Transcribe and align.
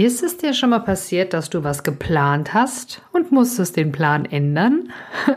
Ist 0.00 0.22
es 0.22 0.38
dir 0.38 0.54
schon 0.54 0.70
mal 0.70 0.78
passiert, 0.78 1.34
dass 1.34 1.50
du 1.50 1.62
was 1.62 1.82
geplant 1.82 2.54
hast 2.54 3.02
und 3.12 3.32
musstest 3.32 3.76
den 3.76 3.92
Plan 3.92 4.24
ändern? 4.24 4.90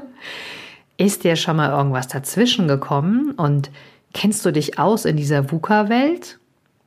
Ist 0.97 1.25
dir 1.25 1.35
schon 1.35 1.57
mal 1.57 1.71
irgendwas 1.71 2.07
dazwischen 2.07 2.69
gekommen 2.69 3.31
und 3.31 3.71
kennst 4.13 4.45
du 4.45 4.53
dich 4.53 4.79
aus 4.79 5.03
in 5.03 5.17
dieser 5.17 5.51
VUCA-Welt? 5.51 6.39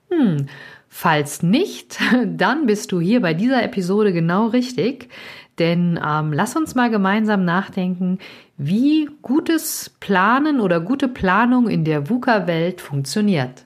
Hm, 0.09 0.47
falls 0.89 1.43
nicht, 1.43 1.99
dann 2.25 2.65
bist 2.65 2.93
du 2.93 3.01
hier 3.01 3.21
bei 3.21 3.35
dieser 3.35 3.63
Episode 3.63 4.15
genau 4.15 4.47
richtig, 4.47 5.11
denn 5.59 6.01
ähm, 6.03 6.33
lass 6.33 6.57
uns 6.57 6.75
mal 6.75 6.89
gemeinsam 6.89 7.45
nachdenken, 7.45 8.21
wie 8.57 9.11
gutes 9.21 9.95
Planen 10.01 10.61
oder 10.61 10.81
gute 10.81 11.09
Planung 11.09 11.69
in 11.69 11.85
der 11.85 12.09
VUCA-Welt 12.09 12.81
funktioniert. 12.81 13.66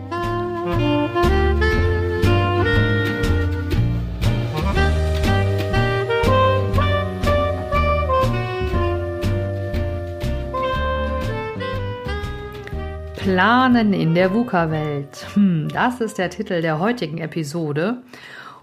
Planen 13.41 13.91
in 13.91 14.13
der 14.13 14.35
VUCA-Welt. 14.35 15.25
Hm, 15.33 15.67
das 15.73 15.99
ist 15.99 16.19
der 16.19 16.29
Titel 16.29 16.61
der 16.61 16.77
heutigen 16.77 17.17
Episode. 17.17 18.03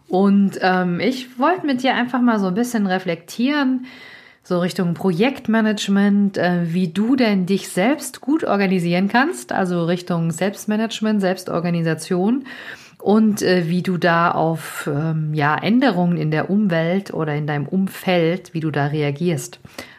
Und 0.06 0.60
ähm, 0.62 1.00
ich 1.00 1.36
wollte 1.40 1.66
mit 1.66 1.82
dir 1.82 1.96
einfach 1.96 2.20
mal 2.20 2.38
so 2.38 2.46
ein 2.46 2.54
bisschen 2.54 2.86
reflektieren, 2.86 3.86
so 4.44 4.60
Richtung 4.60 4.94
Projektmanagement, 4.94 6.38
äh, 6.38 6.72
wie 6.72 6.86
du 6.86 7.16
denn 7.16 7.44
dich 7.44 7.70
selbst 7.70 8.20
gut 8.20 8.44
organisieren 8.44 9.08
kannst, 9.08 9.50
also 9.50 9.84
Richtung 9.84 10.30
Selbstmanagement, 10.30 11.20
Selbstorganisation 11.22 12.44
und 13.02 13.42
äh, 13.42 13.64
wie 13.66 13.82
du 13.82 13.96
da 13.96 14.30
auf 14.30 14.88
ähm, 14.88 15.34
ja, 15.34 15.56
Änderungen 15.56 16.16
in 16.16 16.30
der 16.30 16.50
Umwelt 16.50 17.12
oder 17.12 17.34
in 17.34 17.48
deinem 17.48 17.66
Umfeld, 17.66 18.54
wie 18.54 18.60
du 18.60 18.70
da 18.70 18.86
reagierst. 18.86 19.58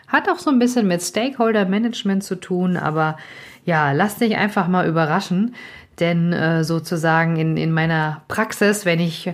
Hat 0.09 0.27
auch 0.27 0.39
so 0.39 0.49
ein 0.49 0.59
bisschen 0.59 0.87
mit 0.87 1.01
Stakeholder 1.01 1.65
Management 1.65 2.23
zu 2.23 2.35
tun, 2.35 2.75
aber 2.75 3.17
ja, 3.63 3.91
lass 3.91 4.17
dich 4.17 4.35
einfach 4.35 4.67
mal 4.67 4.87
überraschen, 4.87 5.55
denn 5.99 6.33
äh, 6.33 6.63
sozusagen 6.63 7.37
in, 7.37 7.55
in 7.55 7.71
meiner 7.71 8.23
Praxis, 8.27 8.85
wenn 8.85 8.99
ich 8.99 9.27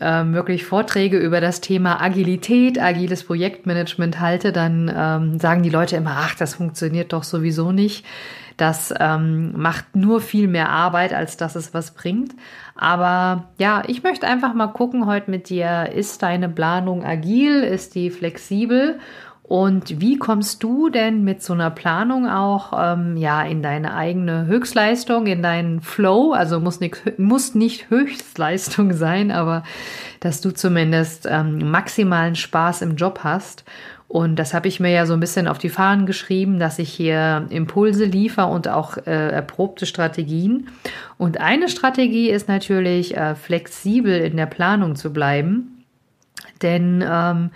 äh, 0.00 0.24
wirklich 0.26 0.64
Vorträge 0.64 1.18
über 1.18 1.40
das 1.40 1.60
Thema 1.60 2.00
Agilität, 2.00 2.80
agiles 2.80 3.24
Projektmanagement 3.24 4.20
halte, 4.20 4.52
dann 4.52 4.92
ähm, 4.94 5.38
sagen 5.40 5.62
die 5.62 5.70
Leute 5.70 5.96
immer, 5.96 6.16
ach, 6.16 6.34
das 6.34 6.54
funktioniert 6.54 7.12
doch 7.12 7.24
sowieso 7.24 7.72
nicht. 7.72 8.04
Das 8.56 8.94
ähm, 9.00 9.52
macht 9.56 9.96
nur 9.96 10.20
viel 10.20 10.46
mehr 10.46 10.68
Arbeit, 10.68 11.12
als 11.12 11.36
dass 11.36 11.56
es 11.56 11.74
was 11.74 11.92
bringt. 11.92 12.32
Aber 12.76 13.48
ja, 13.58 13.82
ich 13.88 14.04
möchte 14.04 14.28
einfach 14.28 14.54
mal 14.54 14.68
gucken 14.68 15.06
heute 15.06 15.30
mit 15.30 15.48
dir, 15.48 15.90
ist 15.92 16.22
deine 16.22 16.48
Planung 16.48 17.04
agil, 17.04 17.62
ist 17.62 17.96
die 17.96 18.10
flexibel 18.10 19.00
und 19.46 20.00
wie 20.00 20.16
kommst 20.16 20.62
du 20.62 20.88
denn 20.88 21.22
mit 21.22 21.42
so 21.42 21.52
einer 21.52 21.70
Planung 21.70 22.26
auch 22.26 22.72
ähm, 22.74 23.18
ja 23.18 23.42
in 23.42 23.62
deine 23.62 23.94
eigene 23.94 24.46
Höchstleistung, 24.46 25.26
in 25.26 25.42
deinen 25.42 25.82
Flow? 25.82 26.32
Also 26.32 26.60
muss 26.60 26.80
nicht, 26.80 27.18
muss 27.18 27.54
nicht 27.54 27.90
Höchstleistung 27.90 28.92
sein, 28.94 29.30
aber 29.30 29.62
dass 30.20 30.40
du 30.40 30.50
zumindest 30.50 31.28
ähm, 31.30 31.70
maximalen 31.70 32.36
Spaß 32.36 32.80
im 32.80 32.96
Job 32.96 33.20
hast. 33.22 33.64
Und 34.08 34.36
das 34.36 34.54
habe 34.54 34.66
ich 34.66 34.80
mir 34.80 34.92
ja 34.92 35.04
so 35.04 35.12
ein 35.12 35.20
bisschen 35.20 35.46
auf 35.46 35.58
die 35.58 35.68
Fahnen 35.68 36.06
geschrieben, 36.06 36.58
dass 36.58 36.78
ich 36.78 36.90
hier 36.90 37.46
Impulse 37.50 38.06
liefere 38.06 38.46
und 38.46 38.66
auch 38.66 38.96
äh, 38.96 39.28
erprobte 39.28 39.84
Strategien. 39.84 40.68
Und 41.18 41.38
eine 41.38 41.68
Strategie 41.68 42.30
ist 42.30 42.48
natürlich, 42.48 43.14
äh, 43.14 43.34
flexibel 43.34 44.20
in 44.20 44.38
der 44.38 44.46
Planung 44.46 44.96
zu 44.96 45.12
bleiben. 45.12 45.84
Denn 46.62 47.04
ähm, 47.06 47.50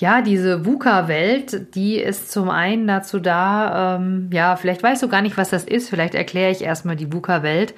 ja, 0.00 0.22
diese 0.22 0.64
VUCA-Welt, 0.64 1.74
die 1.74 1.96
ist 1.96 2.32
zum 2.32 2.48
einen 2.48 2.86
dazu 2.86 3.20
da, 3.20 3.96
ähm, 3.96 4.30
ja, 4.32 4.56
vielleicht 4.56 4.82
weißt 4.82 5.02
du 5.02 5.08
gar 5.08 5.20
nicht, 5.20 5.36
was 5.36 5.50
das 5.50 5.64
ist, 5.64 5.90
vielleicht 5.90 6.14
erkläre 6.14 6.50
ich 6.50 6.62
erstmal 6.62 6.96
die 6.96 7.12
VUCA-Welt. 7.12 7.74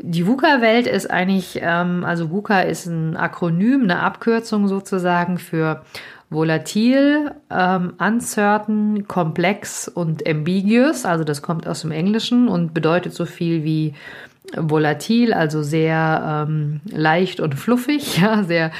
Die 0.00 0.26
VUCA-Welt 0.26 0.88
ist 0.88 1.10
eigentlich, 1.10 1.60
ähm, 1.62 2.04
also 2.04 2.30
VUCA 2.30 2.62
ist 2.62 2.86
ein 2.86 3.16
Akronym, 3.16 3.82
eine 3.82 4.00
Abkürzung 4.00 4.66
sozusagen 4.66 5.38
für 5.38 5.82
volatil, 6.30 7.30
ähm, 7.50 7.92
uncertain, 7.98 9.06
komplex 9.06 9.86
und 9.86 10.26
ambiguous. 10.26 11.04
Also 11.04 11.22
das 11.22 11.42
kommt 11.42 11.68
aus 11.68 11.82
dem 11.82 11.92
Englischen 11.92 12.48
und 12.48 12.74
bedeutet 12.74 13.14
so 13.14 13.24
viel 13.24 13.62
wie 13.62 13.94
volatil, 14.56 15.32
also 15.32 15.62
sehr 15.62 16.46
ähm, 16.48 16.80
leicht 16.86 17.38
und 17.38 17.54
fluffig, 17.54 18.18
ja, 18.20 18.42
sehr 18.42 18.72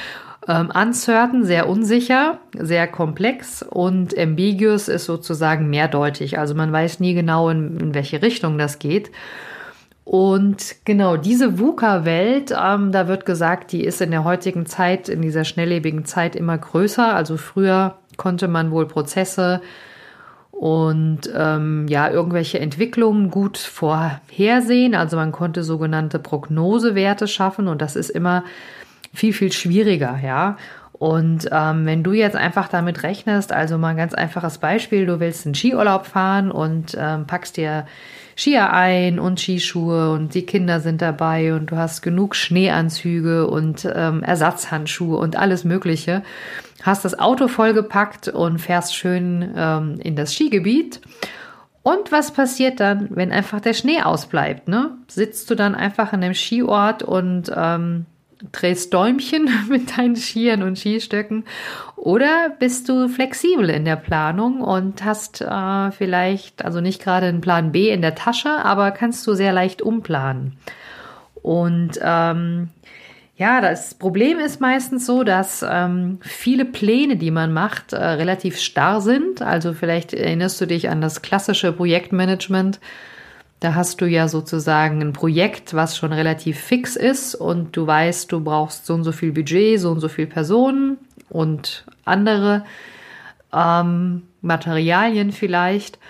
ähm, 0.48 0.70
uncertain, 0.74 1.44
sehr 1.44 1.68
unsicher, 1.68 2.38
sehr 2.58 2.88
komplex 2.88 3.62
und 3.62 4.16
ambiguous 4.18 4.88
ist 4.88 5.04
sozusagen 5.04 5.70
mehrdeutig. 5.70 6.38
Also 6.38 6.54
man 6.54 6.72
weiß 6.72 7.00
nie 7.00 7.14
genau, 7.14 7.48
in, 7.48 7.78
in 7.78 7.94
welche 7.94 8.22
Richtung 8.22 8.58
das 8.58 8.78
geht. 8.78 9.10
Und 10.04 10.84
genau 10.84 11.16
diese 11.16 11.60
VUCA-Welt, 11.60 12.52
ähm, 12.60 12.90
da 12.90 13.06
wird 13.06 13.24
gesagt, 13.24 13.70
die 13.70 13.84
ist 13.84 14.00
in 14.00 14.10
der 14.10 14.24
heutigen 14.24 14.66
Zeit, 14.66 15.08
in 15.08 15.22
dieser 15.22 15.44
schnelllebigen 15.44 16.04
Zeit 16.04 16.34
immer 16.34 16.58
größer. 16.58 17.14
Also 17.14 17.36
früher 17.36 17.98
konnte 18.16 18.48
man 18.48 18.72
wohl 18.72 18.88
Prozesse 18.88 19.62
und 20.50 21.30
ähm, 21.34 21.86
ja 21.88 22.10
irgendwelche 22.10 22.58
Entwicklungen 22.58 23.30
gut 23.30 23.58
vorhersehen. 23.58 24.96
Also 24.96 25.16
man 25.16 25.30
konnte 25.30 25.62
sogenannte 25.62 26.18
Prognosewerte 26.18 27.28
schaffen 27.28 27.68
und 27.68 27.80
das 27.80 27.94
ist 27.94 28.10
immer 28.10 28.42
viel, 29.12 29.32
viel 29.32 29.52
schwieriger, 29.52 30.18
ja. 30.22 30.56
Und 30.92 31.48
ähm, 31.50 31.84
wenn 31.84 32.04
du 32.04 32.12
jetzt 32.12 32.36
einfach 32.36 32.68
damit 32.68 33.02
rechnest, 33.02 33.52
also 33.52 33.76
mal 33.76 33.88
ein 33.88 33.96
ganz 33.96 34.14
einfaches 34.14 34.58
Beispiel, 34.58 35.04
du 35.04 35.18
willst 35.18 35.46
einen 35.46 35.56
Skiurlaub 35.56 36.06
fahren 36.06 36.52
und 36.52 36.96
ähm, 36.96 37.26
packst 37.26 37.56
dir 37.56 37.86
Skier 38.36 38.72
ein 38.72 39.18
und 39.18 39.40
Skischuhe 39.40 40.12
und 40.12 40.34
die 40.34 40.46
Kinder 40.46 40.80
sind 40.80 41.02
dabei 41.02 41.54
und 41.54 41.72
du 41.72 41.76
hast 41.76 42.02
genug 42.02 42.36
Schneeanzüge 42.36 43.48
und 43.48 43.84
ähm, 43.92 44.22
Ersatzhandschuhe 44.22 45.16
und 45.16 45.36
alles 45.36 45.64
Mögliche, 45.64 46.22
hast 46.82 47.04
das 47.04 47.18
Auto 47.18 47.48
vollgepackt 47.48 48.28
und 48.28 48.60
fährst 48.60 48.94
schön 48.94 49.52
ähm, 49.56 49.98
in 50.00 50.16
das 50.16 50.32
Skigebiet. 50.32 51.00
Und 51.82 52.12
was 52.12 52.32
passiert 52.32 52.78
dann, 52.78 53.08
wenn 53.10 53.32
einfach 53.32 53.60
der 53.60 53.74
Schnee 53.74 54.00
ausbleibt? 54.02 54.68
Ne? 54.68 54.92
Sitzt 55.08 55.50
du 55.50 55.56
dann 55.56 55.74
einfach 55.74 56.12
an 56.12 56.20
dem 56.20 56.34
Skiort 56.34 57.02
und 57.02 57.50
ähm, 57.54 58.06
drehst 58.50 58.92
Däumchen 58.92 59.48
mit 59.68 59.96
deinen 59.96 60.16
Skiern 60.16 60.62
und 60.62 60.78
Skistöcken 60.78 61.44
oder 61.96 62.50
bist 62.58 62.88
du 62.88 63.08
flexibel 63.08 63.70
in 63.70 63.84
der 63.84 63.96
Planung 63.96 64.60
und 64.60 65.04
hast 65.04 65.40
äh, 65.40 65.90
vielleicht, 65.92 66.64
also 66.64 66.80
nicht 66.80 67.00
gerade 67.02 67.26
einen 67.26 67.40
Plan 67.40 67.70
B 67.70 67.90
in 67.90 68.02
der 68.02 68.16
Tasche, 68.16 68.50
aber 68.50 68.90
kannst 68.90 69.24
du 69.26 69.34
sehr 69.34 69.52
leicht 69.52 69.82
umplanen. 69.82 70.56
Und 71.42 72.00
ähm, 72.02 72.70
ja, 73.36 73.60
das 73.60 73.94
Problem 73.94 74.38
ist 74.38 74.60
meistens 74.60 75.06
so, 75.06 75.24
dass 75.24 75.64
ähm, 75.68 76.18
viele 76.22 76.64
Pläne, 76.64 77.16
die 77.16 77.30
man 77.30 77.52
macht, 77.52 77.92
äh, 77.92 77.96
relativ 77.96 78.58
starr 78.58 79.00
sind. 79.00 79.42
Also 79.42 79.72
vielleicht 79.72 80.12
erinnerst 80.12 80.60
du 80.60 80.66
dich 80.66 80.90
an 80.90 81.00
das 81.00 81.22
klassische 81.22 81.72
Projektmanagement 81.72 82.78
da 83.62 83.74
hast 83.74 84.00
du 84.00 84.06
ja 84.06 84.26
sozusagen 84.26 85.00
ein 85.00 85.12
Projekt, 85.12 85.72
was 85.72 85.96
schon 85.96 86.12
relativ 86.12 86.58
fix 86.58 86.96
ist 86.96 87.36
und 87.36 87.76
du 87.76 87.86
weißt, 87.86 88.32
du 88.32 88.40
brauchst 88.40 88.86
so 88.86 88.94
und 88.94 89.04
so 89.04 89.12
viel 89.12 89.30
Budget, 89.30 89.78
so 89.78 89.90
und 89.92 90.00
so 90.00 90.08
viel 90.08 90.26
Personen 90.26 90.98
und 91.28 91.84
andere 92.04 92.64
ähm, 93.52 94.22
Materialien 94.40 95.30
vielleicht. 95.30 96.00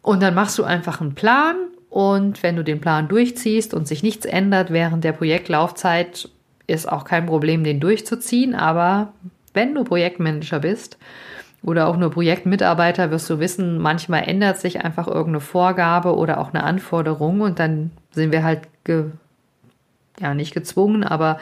Und 0.00 0.22
dann 0.22 0.34
machst 0.34 0.58
du 0.58 0.64
einfach 0.64 1.02
einen 1.02 1.14
Plan 1.14 1.56
und 1.90 2.42
wenn 2.42 2.56
du 2.56 2.64
den 2.64 2.80
Plan 2.80 3.06
durchziehst 3.06 3.74
und 3.74 3.86
sich 3.86 4.02
nichts 4.02 4.24
ändert 4.24 4.70
während 4.70 5.04
der 5.04 5.12
Projektlaufzeit, 5.12 6.30
ist 6.66 6.90
auch 6.90 7.04
kein 7.04 7.26
Problem, 7.26 7.64
den 7.64 7.80
durchzuziehen. 7.80 8.54
Aber 8.54 9.12
wenn 9.52 9.74
du 9.74 9.84
Projektmanager 9.84 10.60
bist, 10.60 10.96
oder 11.62 11.86
auch 11.86 11.96
nur 11.96 12.10
Projektmitarbeiter 12.10 13.10
wirst 13.10 13.30
du 13.30 13.38
wissen, 13.38 13.78
manchmal 13.78 14.28
ändert 14.28 14.58
sich 14.58 14.84
einfach 14.84 15.06
irgendeine 15.06 15.40
Vorgabe 15.40 16.16
oder 16.16 16.38
auch 16.38 16.52
eine 16.52 16.64
Anforderung 16.64 17.40
und 17.40 17.58
dann 17.58 17.92
sind 18.10 18.32
wir 18.32 18.42
halt 18.42 18.62
ge, 18.84 19.06
ja 20.20 20.34
nicht 20.34 20.54
gezwungen, 20.54 21.04
aber 21.04 21.38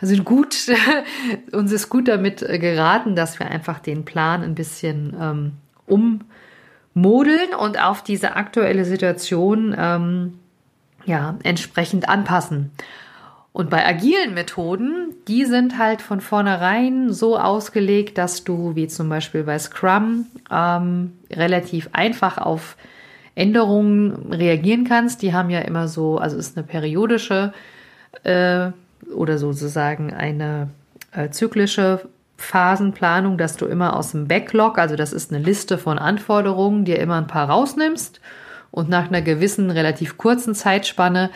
sind 0.00 0.24
gut, 0.24 0.54
uns 1.52 1.72
ist 1.72 1.88
gut 1.88 2.08
damit 2.08 2.40
geraten, 2.40 3.16
dass 3.16 3.38
wir 3.38 3.46
einfach 3.46 3.78
den 3.78 4.04
Plan 4.04 4.42
ein 4.42 4.54
bisschen 4.54 5.16
ähm, 5.18 5.52
ummodeln 6.94 7.54
und 7.58 7.82
auf 7.82 8.02
diese 8.02 8.36
aktuelle 8.36 8.84
Situation 8.84 9.74
ähm, 9.78 10.38
ja, 11.06 11.36
entsprechend 11.42 12.08
anpassen. 12.08 12.70
Und 13.54 13.70
bei 13.70 13.86
agilen 13.86 14.34
Methoden, 14.34 15.14
die 15.28 15.44
sind 15.44 15.78
halt 15.78 16.02
von 16.02 16.20
vornherein 16.20 17.12
so 17.12 17.38
ausgelegt, 17.38 18.18
dass 18.18 18.42
du, 18.42 18.74
wie 18.74 18.88
zum 18.88 19.08
Beispiel 19.08 19.44
bei 19.44 19.56
Scrum, 19.60 20.26
ähm, 20.50 21.12
relativ 21.30 21.88
einfach 21.92 22.36
auf 22.36 22.76
Änderungen 23.36 24.32
reagieren 24.32 24.82
kannst. 24.82 25.22
Die 25.22 25.32
haben 25.32 25.50
ja 25.50 25.60
immer 25.60 25.86
so, 25.86 26.18
also 26.18 26.36
ist 26.36 26.56
eine 26.56 26.66
periodische 26.66 27.52
äh, 28.24 28.70
oder 29.14 29.38
sozusagen 29.38 30.12
eine 30.12 30.70
äh, 31.12 31.30
zyklische 31.30 32.08
Phasenplanung, 32.36 33.38
dass 33.38 33.56
du 33.56 33.66
immer 33.66 33.94
aus 33.94 34.10
dem 34.10 34.26
Backlog, 34.26 34.78
also 34.78 34.96
das 34.96 35.12
ist 35.12 35.32
eine 35.32 35.40
Liste 35.40 35.78
von 35.78 36.00
Anforderungen, 36.00 36.84
dir 36.84 36.98
immer 36.98 37.18
ein 37.18 37.28
paar 37.28 37.48
rausnimmst 37.48 38.20
und 38.72 38.88
nach 38.88 39.06
einer 39.06 39.22
gewissen 39.22 39.70
relativ 39.70 40.18
kurzen 40.18 40.56
Zeitspanne 40.56 41.30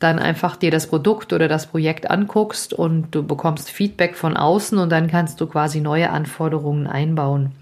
dann 0.00 0.18
einfach 0.18 0.56
dir 0.56 0.70
das 0.70 0.88
Produkt 0.88 1.32
oder 1.32 1.46
das 1.46 1.66
Projekt 1.66 2.10
anguckst 2.10 2.72
und 2.72 3.14
du 3.14 3.22
bekommst 3.22 3.70
Feedback 3.70 4.16
von 4.16 4.36
außen 4.36 4.78
und 4.78 4.90
dann 4.90 5.08
kannst 5.08 5.40
du 5.40 5.46
quasi 5.46 5.80
neue 5.80 6.10
Anforderungen 6.10 6.86
einbauen. 6.86 7.52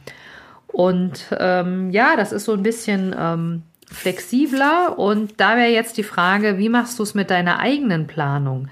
Und 0.69 1.26
ähm, 1.38 1.90
ja, 1.90 2.14
das 2.17 2.32
ist 2.32 2.44
so 2.44 2.52
ein 2.52 2.62
bisschen 2.62 3.14
ähm, 3.19 3.62
flexibler 3.90 4.99
und 4.99 5.40
da 5.40 5.56
wäre 5.56 5.70
jetzt 5.70 5.96
die 5.96 6.05
Frage, 6.05 6.58
wie 6.58 6.69
machst 6.69 6.99
du 6.99 7.02
es 7.02 7.14
mit 7.14 7.31
deiner 7.31 7.58
eigenen 7.58 8.06
Planung? 8.06 8.69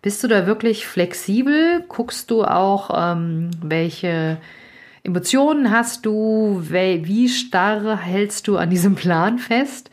Bist 0.00 0.24
du 0.24 0.28
da 0.28 0.46
wirklich 0.46 0.86
flexibel? 0.86 1.84
Guckst 1.88 2.30
du 2.30 2.44
auch, 2.44 2.90
ähm, 2.94 3.50
welche 3.60 4.38
Emotionen 5.04 5.70
hast 5.70 6.06
du? 6.06 6.62
Wie 6.62 7.28
starr 7.28 7.98
hältst 7.98 8.48
du 8.48 8.56
an 8.56 8.70
diesem 8.70 8.94
Plan 8.94 9.38
fest? 9.38 9.90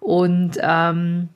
Und 0.00 0.52
ähm, 0.60 1.28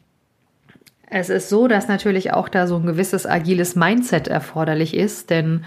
es 1.19 1.29
ist 1.29 1.49
so, 1.49 1.69
dass 1.69 1.89
natürlich 1.89 2.33
auch 2.33 2.49
da 2.49 2.67
so 2.67 2.77
ein 2.77 2.87
gewisses 2.87 3.27
agiles 3.27 3.77
Mindset 3.77 4.29
erforderlich 4.29 4.95
ist, 4.95 5.31
denn 5.31 5.65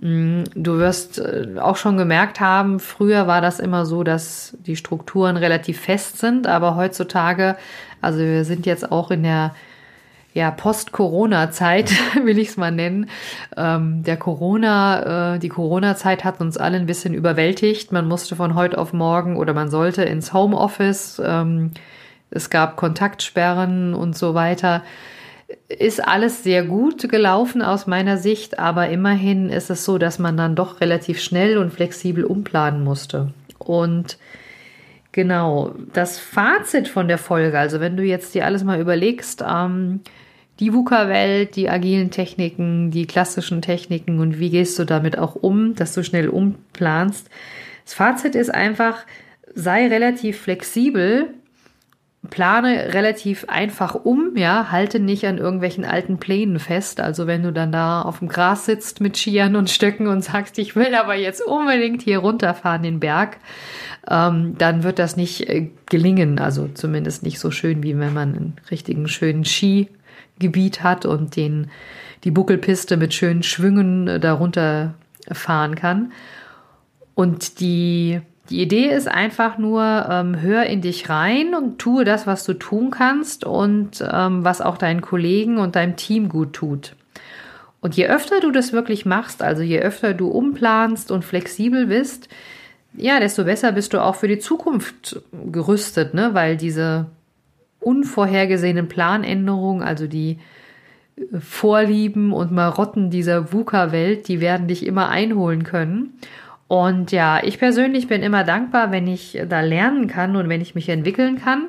mm, 0.00 0.44
du 0.54 0.78
wirst 0.78 1.18
äh, 1.18 1.56
auch 1.58 1.76
schon 1.76 1.96
gemerkt 1.96 2.40
haben, 2.40 2.80
früher 2.80 3.26
war 3.26 3.40
das 3.40 3.60
immer 3.60 3.86
so, 3.86 4.02
dass 4.02 4.56
die 4.66 4.76
Strukturen 4.76 5.36
relativ 5.36 5.80
fest 5.80 6.18
sind, 6.18 6.46
aber 6.46 6.76
heutzutage, 6.76 7.56
also 8.00 8.20
wir 8.20 8.44
sind 8.44 8.66
jetzt 8.66 8.90
auch 8.90 9.10
in 9.10 9.22
der 9.22 9.54
ja, 10.34 10.50
Post-Corona-Zeit, 10.50 11.90
will 12.24 12.38
ich 12.38 12.48
es 12.48 12.56
mal 12.56 12.70
nennen. 12.70 13.10
Ähm, 13.56 14.02
der 14.04 14.16
Corona, 14.16 15.34
äh, 15.34 15.38
die 15.38 15.48
Corona-Zeit 15.48 16.22
hat 16.24 16.40
uns 16.40 16.56
alle 16.56 16.76
ein 16.76 16.86
bisschen 16.86 17.14
überwältigt. 17.14 17.92
Man 17.92 18.06
musste 18.06 18.36
von 18.36 18.54
heute 18.54 18.78
auf 18.78 18.92
morgen 18.92 19.36
oder 19.36 19.52
man 19.52 19.68
sollte 19.68 20.02
ins 20.04 20.32
Homeoffice. 20.32 21.20
Ähm, 21.24 21.72
es 22.30 22.50
gab 22.50 22.76
Kontaktsperren 22.76 23.94
und 23.94 24.16
so 24.16 24.34
weiter. 24.34 24.82
Ist 25.68 26.06
alles 26.06 26.42
sehr 26.42 26.64
gut 26.64 27.08
gelaufen 27.08 27.62
aus 27.62 27.86
meiner 27.86 28.18
Sicht, 28.18 28.58
aber 28.58 28.88
immerhin 28.90 29.48
ist 29.48 29.70
es 29.70 29.84
so, 29.84 29.96
dass 29.98 30.18
man 30.18 30.36
dann 30.36 30.54
doch 30.54 30.80
relativ 30.80 31.20
schnell 31.20 31.56
und 31.56 31.72
flexibel 31.72 32.24
umplanen 32.24 32.84
musste. 32.84 33.32
Und 33.58 34.18
genau, 35.12 35.74
das 35.94 36.18
Fazit 36.18 36.88
von 36.88 37.08
der 37.08 37.18
Folge, 37.18 37.58
also 37.58 37.80
wenn 37.80 37.96
du 37.96 38.02
jetzt 38.02 38.34
dir 38.34 38.44
alles 38.44 38.62
mal 38.62 38.80
überlegst, 38.80 39.42
ähm, 39.46 40.00
die 40.60 40.72
VUCA-Welt, 40.72 41.56
die 41.56 41.70
agilen 41.70 42.10
Techniken, 42.10 42.90
die 42.90 43.06
klassischen 43.06 43.62
Techniken 43.62 44.18
und 44.18 44.40
wie 44.40 44.50
gehst 44.50 44.78
du 44.78 44.84
damit 44.84 45.16
auch 45.16 45.36
um, 45.36 45.74
dass 45.74 45.94
du 45.94 46.02
schnell 46.02 46.28
umplanst. 46.28 47.30
Das 47.84 47.94
Fazit 47.94 48.34
ist 48.34 48.52
einfach, 48.52 49.06
sei 49.54 49.86
relativ 49.86 50.40
flexibel 50.40 51.32
plane 52.30 52.94
relativ 52.94 53.46
einfach 53.48 53.94
um, 53.94 54.32
ja, 54.36 54.70
halte 54.70 55.00
nicht 55.00 55.26
an 55.26 55.38
irgendwelchen 55.38 55.84
alten 55.84 56.18
Plänen 56.18 56.58
fest. 56.58 57.00
Also 57.00 57.26
wenn 57.26 57.42
du 57.42 57.52
dann 57.52 57.72
da 57.72 58.02
auf 58.02 58.20
dem 58.20 58.28
Gras 58.28 58.64
sitzt 58.64 59.00
mit 59.00 59.16
Skiern 59.16 59.56
und 59.56 59.70
Stöcken 59.70 60.06
und 60.06 60.22
sagst, 60.22 60.58
ich 60.58 60.76
will 60.76 60.94
aber 60.94 61.14
jetzt 61.14 61.40
unbedingt 61.40 62.02
hier 62.02 62.18
runterfahren 62.18 62.82
den 62.82 63.00
Berg, 63.00 63.38
ähm, 64.08 64.56
dann 64.58 64.82
wird 64.82 64.98
das 64.98 65.16
nicht 65.16 65.48
äh, 65.48 65.70
gelingen. 65.86 66.38
Also 66.38 66.68
zumindest 66.68 67.22
nicht 67.22 67.38
so 67.38 67.50
schön, 67.50 67.82
wie 67.82 67.98
wenn 67.98 68.14
man 68.14 68.34
einen 68.34 68.56
richtigen 68.70 69.08
schönen 69.08 69.44
Skigebiet 69.44 70.82
hat 70.82 71.06
und 71.06 71.36
den, 71.36 71.70
die 72.24 72.30
Buckelpiste 72.30 72.96
mit 72.96 73.14
schönen 73.14 73.42
Schwüngen 73.42 74.08
äh, 74.08 74.20
darunter 74.20 74.94
fahren 75.30 75.74
kann. 75.74 76.12
Und 77.14 77.60
die 77.60 78.20
die 78.50 78.62
Idee 78.62 78.88
ist 78.88 79.08
einfach 79.08 79.58
nur, 79.58 80.06
ähm, 80.10 80.40
hör 80.40 80.64
in 80.64 80.80
dich 80.80 81.08
rein 81.10 81.54
und 81.54 81.78
tue 81.78 82.04
das, 82.04 82.26
was 82.26 82.44
du 82.44 82.54
tun 82.54 82.90
kannst 82.90 83.44
und 83.44 84.02
ähm, 84.10 84.44
was 84.44 84.60
auch 84.60 84.78
deinen 84.78 85.02
Kollegen 85.02 85.58
und 85.58 85.76
deinem 85.76 85.96
Team 85.96 86.28
gut 86.28 86.54
tut. 86.54 86.94
Und 87.80 87.94
je 87.96 88.08
öfter 88.08 88.40
du 88.40 88.50
das 88.50 88.72
wirklich 88.72 89.06
machst, 89.06 89.42
also 89.42 89.62
je 89.62 89.80
öfter 89.80 90.14
du 90.14 90.28
umplanst 90.28 91.10
und 91.10 91.24
flexibel 91.24 91.86
bist, 91.86 92.28
ja, 92.94 93.20
desto 93.20 93.44
besser 93.44 93.72
bist 93.72 93.92
du 93.92 94.02
auch 94.02 94.16
für 94.16 94.28
die 94.28 94.38
Zukunft 94.38 95.20
gerüstet, 95.52 96.14
ne? 96.14 96.30
weil 96.32 96.56
diese 96.56 97.06
unvorhergesehenen 97.80 98.88
Planänderungen, 98.88 99.82
also 99.82 100.06
die 100.06 100.38
äh, 101.16 101.38
Vorlieben 101.38 102.32
und 102.32 102.50
Marotten 102.50 103.10
dieser 103.10 103.52
VUCA-Welt, 103.52 104.26
die 104.26 104.40
werden 104.40 104.66
dich 104.66 104.84
immer 104.84 105.10
einholen 105.10 105.62
können. 105.62 106.14
Und 106.68 107.12
ja, 107.12 107.42
ich 107.42 107.58
persönlich 107.58 108.08
bin 108.08 108.22
immer 108.22 108.44
dankbar, 108.44 108.92
wenn 108.92 109.06
ich 109.06 109.40
da 109.48 109.60
lernen 109.62 110.06
kann 110.06 110.36
und 110.36 110.48
wenn 110.50 110.60
ich 110.60 110.74
mich 110.74 110.88
entwickeln 110.90 111.40
kann. 111.40 111.68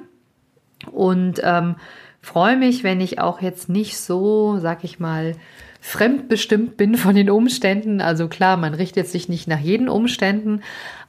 Und 0.92 1.42
ähm, 1.44 1.76
freue 2.22 2.58
mich, 2.58 2.84
wenn 2.84 3.00
ich 3.00 3.20
auch 3.20 3.42
jetzt 3.42 3.70
nicht 3.70 3.98
so, 3.98 4.58
sag 4.60 4.84
ich 4.84 5.00
mal, 5.00 5.36
fremdbestimmt 5.82 6.76
bin 6.76 6.96
von 6.96 7.16
den 7.16 7.30
Umständen. 7.30 8.02
Also 8.02 8.28
klar, 8.28 8.58
man 8.58 8.74
richtet 8.74 9.08
sich 9.08 9.30
nicht 9.30 9.48
nach 9.48 9.60
jeden 9.60 9.88
Umständen, 9.88 10.62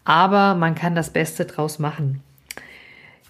aber 0.05 0.55
man 0.55 0.77
kann 0.77 0.95
das 0.95 1.11
Beste 1.11 1.45
draus 1.45 1.81
machen. 1.81 2.23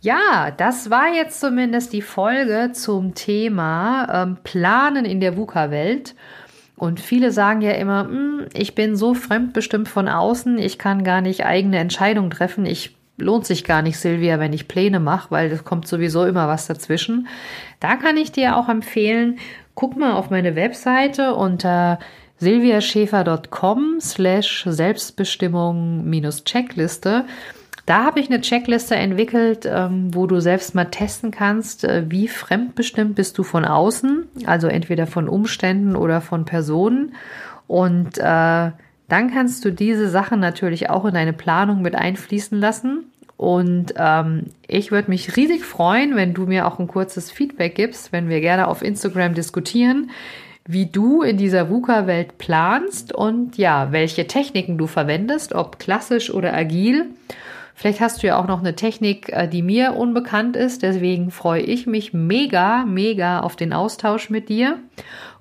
Ja, 0.02 0.50
das 0.56 0.90
war 0.90 1.12
jetzt 1.14 1.40
zumindest 1.40 1.92
die 1.92 2.00
Folge 2.00 2.72
zum 2.72 3.14
Thema 3.14 4.22
ähm, 4.22 4.38
Planen 4.42 5.04
in 5.04 5.20
der 5.20 5.36
VUCA-Welt. 5.36 6.14
Und 6.80 6.98
viele 6.98 7.30
sagen 7.30 7.60
ja 7.60 7.72
immer, 7.72 8.04
hm, 8.04 8.46
ich 8.54 8.74
bin 8.74 8.96
so 8.96 9.12
fremdbestimmt 9.12 9.86
von 9.86 10.08
außen, 10.08 10.56
ich 10.56 10.78
kann 10.78 11.04
gar 11.04 11.20
nicht 11.20 11.44
eigene 11.44 11.78
Entscheidungen 11.78 12.30
treffen. 12.30 12.64
Ich 12.64 12.96
lohnt 13.18 13.44
sich 13.44 13.64
gar 13.64 13.82
nicht, 13.82 13.98
Silvia, 13.98 14.38
wenn 14.38 14.54
ich 14.54 14.66
Pläne 14.66 14.98
mache, 14.98 15.30
weil 15.30 15.52
es 15.52 15.64
kommt 15.64 15.86
sowieso 15.86 16.24
immer 16.24 16.48
was 16.48 16.66
dazwischen. 16.66 17.28
Da 17.80 17.96
kann 17.96 18.16
ich 18.16 18.32
dir 18.32 18.56
auch 18.56 18.70
empfehlen, 18.70 19.38
guck 19.74 19.98
mal 19.98 20.14
auf 20.14 20.30
meine 20.30 20.56
Webseite 20.56 21.34
unter 21.34 21.98
silviaschäfer.com 22.38 23.98
slash 24.00 24.64
Selbstbestimmung 24.66 26.08
minus 26.08 26.44
Checkliste. 26.44 27.26
Da 27.90 28.04
habe 28.04 28.20
ich 28.20 28.30
eine 28.30 28.40
Checkliste 28.40 28.94
entwickelt, 28.94 29.66
ähm, 29.68 30.14
wo 30.14 30.28
du 30.28 30.38
selbst 30.38 30.76
mal 30.76 30.84
testen 30.84 31.32
kannst, 31.32 31.82
äh, 31.82 32.04
wie 32.08 32.28
fremdbestimmt 32.28 33.16
bist 33.16 33.36
du 33.36 33.42
von 33.42 33.64
außen, 33.64 34.28
also 34.46 34.68
entweder 34.68 35.08
von 35.08 35.28
Umständen 35.28 35.96
oder 35.96 36.20
von 36.20 36.44
Personen. 36.44 37.16
Und 37.66 38.16
äh, 38.18 38.22
dann 38.22 39.30
kannst 39.34 39.64
du 39.64 39.72
diese 39.72 40.08
Sachen 40.08 40.38
natürlich 40.38 40.88
auch 40.88 41.04
in 41.04 41.14
deine 41.14 41.32
Planung 41.32 41.82
mit 41.82 41.96
einfließen 41.96 42.60
lassen. 42.60 43.06
Und 43.36 43.94
ähm, 43.96 44.44
ich 44.68 44.92
würde 44.92 45.10
mich 45.10 45.36
riesig 45.36 45.64
freuen, 45.64 46.14
wenn 46.14 46.32
du 46.32 46.46
mir 46.46 46.68
auch 46.68 46.78
ein 46.78 46.86
kurzes 46.86 47.32
Feedback 47.32 47.74
gibst, 47.74 48.12
wenn 48.12 48.28
wir 48.28 48.40
gerne 48.40 48.68
auf 48.68 48.82
Instagram 48.82 49.34
diskutieren, 49.34 50.12
wie 50.66 50.86
du 50.86 51.22
in 51.22 51.36
dieser 51.36 51.70
VUCA-Welt 51.70 52.38
planst 52.38 53.12
und 53.12 53.56
ja, 53.56 53.92
welche 53.92 54.26
Techniken 54.26 54.78
du 54.78 54.86
verwendest, 54.86 55.54
ob 55.54 55.78
klassisch 55.78 56.32
oder 56.32 56.54
agil. 56.54 57.06
Vielleicht 57.74 58.00
hast 58.00 58.22
du 58.22 58.26
ja 58.26 58.38
auch 58.38 58.46
noch 58.46 58.60
eine 58.60 58.76
Technik, 58.76 59.30
äh, 59.30 59.48
die 59.48 59.62
mir 59.62 59.94
unbekannt 59.96 60.54
ist. 60.54 60.82
Deswegen 60.82 61.30
freue 61.30 61.62
ich 61.62 61.86
mich 61.86 62.12
mega, 62.12 62.84
mega 62.84 63.40
auf 63.40 63.56
den 63.56 63.72
Austausch 63.72 64.28
mit 64.28 64.48
dir. 64.50 64.78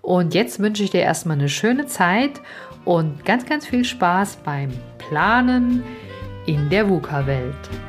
Und 0.01 0.33
jetzt 0.33 0.59
wünsche 0.59 0.83
ich 0.83 0.91
dir 0.91 1.01
erstmal 1.01 1.37
eine 1.37 1.49
schöne 1.49 1.85
Zeit 1.85 2.41
und 2.85 3.25
ganz, 3.25 3.45
ganz 3.45 3.65
viel 3.65 3.83
Spaß 3.83 4.37
beim 4.37 4.71
Planen 4.97 5.83
in 6.45 6.69
der 6.69 6.89
VUCA-Welt. 6.89 7.88